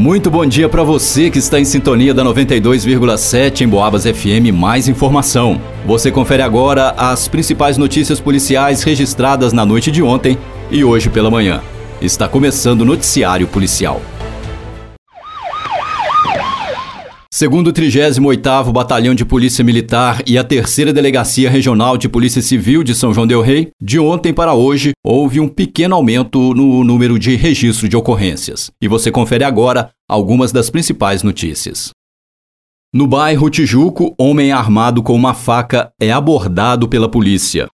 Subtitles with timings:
[0.00, 4.50] Muito bom dia para você que está em sintonia da 92,7 em Boabas FM.
[4.50, 5.60] Mais informação.
[5.84, 10.38] Você confere agora as principais notícias policiais registradas na noite de ontem
[10.70, 11.60] e hoje pela manhã.
[12.00, 14.00] Está começando o noticiário policial.
[17.40, 22.84] Segundo o 38º Batalhão de Polícia Militar e a Terceira Delegacia Regional de Polícia Civil
[22.84, 27.18] de São João del Rei, de ontem para hoje houve um pequeno aumento no número
[27.18, 28.70] de registro de ocorrências.
[28.78, 31.92] E você confere agora algumas das principais notícias.
[32.92, 37.68] No bairro Tijuco, homem armado com uma faca é abordado pela polícia.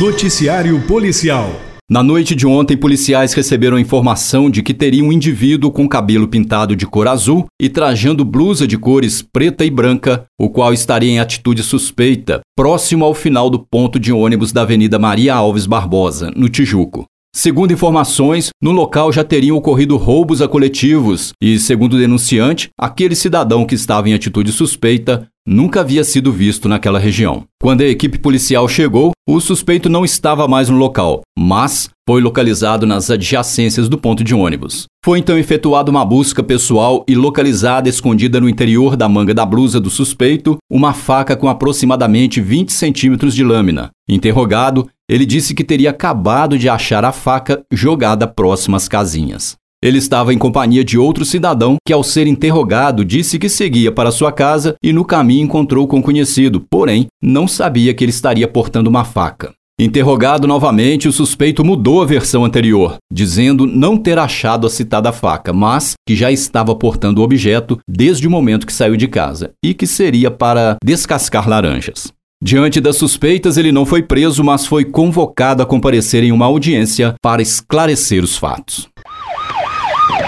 [0.00, 1.48] Noticiário Policial
[1.88, 6.74] na noite de ontem, policiais receberam informação de que teria um indivíduo com cabelo pintado
[6.74, 11.20] de cor azul e trajando blusa de cores preta e branca, o qual estaria em
[11.20, 16.48] atitude suspeita, próximo ao final do ponto de ônibus da Avenida Maria Alves Barbosa, no
[16.48, 17.06] Tijuco.
[17.38, 23.14] Segundo informações, no local já teriam ocorrido roubos a coletivos e, segundo o denunciante, aquele
[23.14, 27.44] cidadão que estava em atitude suspeita nunca havia sido visto naquela região.
[27.60, 32.86] Quando a equipe policial chegou, o suspeito não estava mais no local, mas foi localizado
[32.86, 34.86] nas adjacências do ponto de ônibus.
[35.04, 39.78] Foi então efetuada uma busca pessoal e localizada escondida no interior da manga da blusa
[39.78, 43.90] do suspeito uma faca com aproximadamente 20 centímetros de lâmina.
[44.08, 49.56] Interrogado, ele disse que teria acabado de achar a faca jogada próximo às casinhas.
[49.82, 54.10] Ele estava em companhia de outro cidadão que, ao ser interrogado, disse que seguia para
[54.10, 58.48] sua casa e no caminho encontrou com o conhecido, porém, não sabia que ele estaria
[58.48, 59.52] portando uma faca.
[59.78, 65.52] Interrogado novamente, o suspeito mudou a versão anterior, dizendo não ter achado a citada faca,
[65.52, 69.74] mas que já estava portando o objeto desde o momento que saiu de casa e
[69.74, 72.10] que seria para descascar laranjas.
[72.46, 77.16] Diante das suspeitas, ele não foi preso, mas foi convocado a comparecer em uma audiência
[77.20, 78.88] para esclarecer os fatos.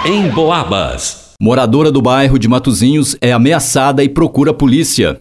[0.05, 1.35] Em Boabas.
[1.41, 5.21] Moradora do bairro de Matozinhos é ameaçada e procura a polícia.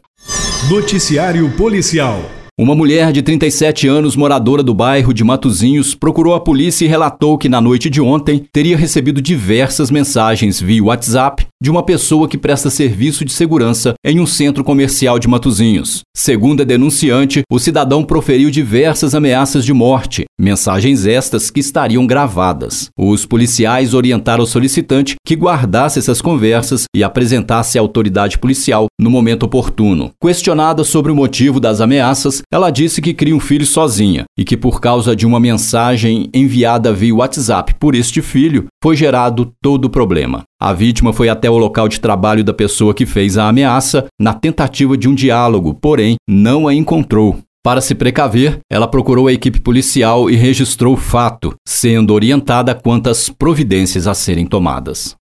[0.72, 2.19] Noticiário Policial.
[2.59, 7.38] Uma mulher de 37 anos, moradora do bairro de Matozinhos, procurou a polícia e relatou
[7.38, 12.38] que na noite de ontem teria recebido diversas mensagens via WhatsApp de uma pessoa que
[12.38, 16.01] presta serviço de segurança em um centro comercial de Matozinhos.
[16.16, 22.90] Segundo a denunciante, o cidadão proferiu diversas ameaças de morte, mensagens estas que estariam gravadas.
[22.97, 29.09] Os policiais orientaram o solicitante que guardasse essas conversas e apresentasse à autoridade policial no
[29.09, 30.12] momento oportuno.
[30.22, 34.57] Questionada sobre o motivo das ameaças, ela disse que cria um filho sozinha e que
[34.57, 39.90] por causa de uma mensagem enviada via WhatsApp por este filho, foi gerado todo o
[39.90, 40.44] problema.
[40.59, 44.34] A vítima foi até o local de trabalho da pessoa que fez a ameaça na
[44.34, 47.38] tentativa de um diálogo, porém não a encontrou.
[47.63, 53.07] Para se precaver, ela procurou a equipe policial e registrou o fato, sendo orientada quanto
[53.07, 55.16] às providências a serem tomadas.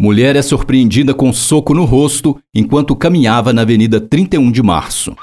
[0.00, 5.16] Mulher é surpreendida com soco no rosto enquanto caminhava na Avenida 31 de Março.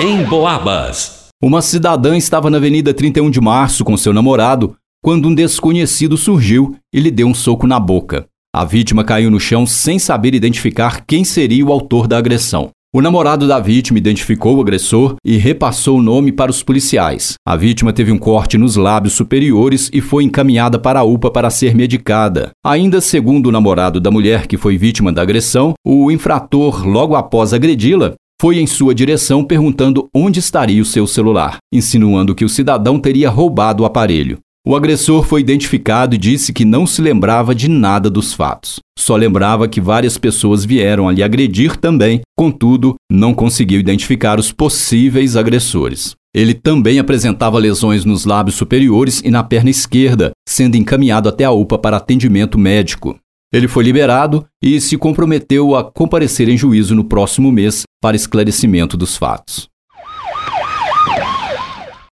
[0.00, 1.28] Em Boabas.
[1.40, 4.74] Uma cidadã estava na Avenida 31 de Março com seu namorado
[5.04, 8.24] quando um desconhecido surgiu e lhe deu um soco na boca.
[8.56, 12.70] A vítima caiu no chão sem saber identificar quem seria o autor da agressão.
[12.90, 17.34] O namorado da vítima identificou o agressor e repassou o nome para os policiais.
[17.46, 21.50] A vítima teve um corte nos lábios superiores e foi encaminhada para a UPA para
[21.50, 22.52] ser medicada.
[22.64, 27.52] Ainda segundo o namorado da mulher que foi vítima da agressão, o infrator, logo após
[27.52, 32.98] agredi-la, foi em sua direção perguntando onde estaria o seu celular, insinuando que o cidadão
[32.98, 34.38] teria roubado o aparelho.
[34.66, 38.80] O agressor foi identificado e disse que não se lembrava de nada dos fatos.
[38.98, 45.36] Só lembrava que várias pessoas vieram ali agredir também, contudo, não conseguiu identificar os possíveis
[45.36, 46.14] agressores.
[46.34, 51.50] Ele também apresentava lesões nos lábios superiores e na perna esquerda, sendo encaminhado até a
[51.50, 53.18] UPA para atendimento médico.
[53.52, 58.96] Ele foi liberado e se comprometeu a comparecer em juízo no próximo mês para esclarecimento
[58.96, 59.68] dos fatos.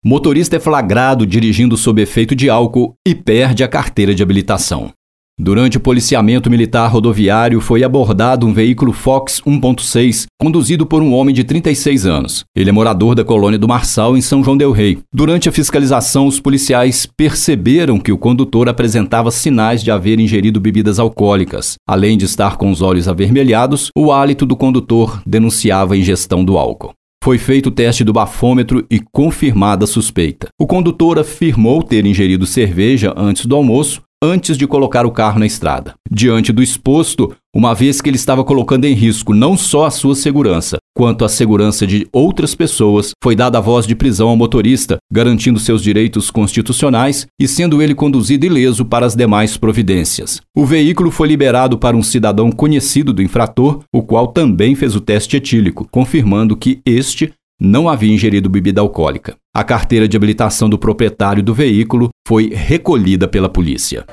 [0.02, 4.90] Motorista é flagrado dirigindo sob efeito de álcool e perde a carteira de habilitação.
[5.38, 11.34] Durante o policiamento militar rodoviário, foi abordado um veículo Fox 1.6, conduzido por um homem
[11.34, 12.44] de 36 anos.
[12.56, 14.98] Ele é morador da colônia do Marçal, em São João Del Rei.
[15.12, 20.98] Durante a fiscalização, os policiais perceberam que o condutor apresentava sinais de haver ingerido bebidas
[20.98, 21.74] alcoólicas.
[21.86, 26.56] Além de estar com os olhos avermelhados, o hálito do condutor denunciava a ingestão do
[26.56, 26.94] álcool.
[27.22, 30.48] Foi feito o teste do bafômetro e confirmada a suspeita.
[30.58, 35.44] O condutor afirmou ter ingerido cerveja antes do almoço, antes de colocar o carro na
[35.44, 35.92] estrada.
[36.10, 40.14] Diante do exposto, uma vez que ele estava colocando em risco não só a sua
[40.14, 44.98] segurança, quanto à segurança de outras pessoas, foi dada a voz de prisão ao motorista,
[45.10, 50.42] garantindo seus direitos constitucionais e sendo ele conduzido ileso para as demais providências.
[50.54, 55.00] O veículo foi liberado para um cidadão conhecido do infrator, o qual também fez o
[55.00, 59.36] teste etílico, confirmando que este não havia ingerido bebida alcoólica.
[59.56, 64.04] A carteira de habilitação do proprietário do veículo foi recolhida pela polícia.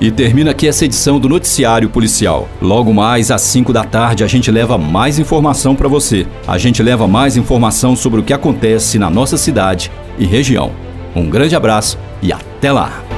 [0.00, 2.48] E termina aqui essa edição do Noticiário Policial.
[2.62, 6.24] Logo mais às 5 da tarde a gente leva mais informação para você.
[6.46, 10.70] A gente leva mais informação sobre o que acontece na nossa cidade e região.
[11.16, 13.17] Um grande abraço e até lá!